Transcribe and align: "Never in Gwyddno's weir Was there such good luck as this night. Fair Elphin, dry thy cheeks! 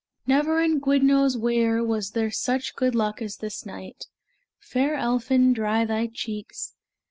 "Never 0.25 0.59
in 0.59 0.79
Gwyddno's 0.81 1.37
weir 1.37 1.83
Was 1.83 2.13
there 2.13 2.31
such 2.31 2.75
good 2.75 2.95
luck 2.95 3.21
as 3.21 3.37
this 3.37 3.67
night. 3.67 4.07
Fair 4.57 4.95
Elphin, 4.95 5.53
dry 5.53 5.85
thy 5.85 6.07
cheeks! 6.11 6.73